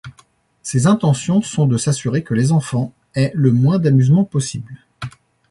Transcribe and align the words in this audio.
Ses 0.63 0.87
intentions 0.87 1.43
sont 1.43 1.67
de 1.67 1.77
s'assurer 1.77 2.23
que 2.23 2.33
les 2.33 2.51
enfants 2.51 2.91
aient 3.13 3.31
le 3.35 3.51
moins 3.51 3.77
d'amusement 3.77 4.23
possible. 4.23 4.77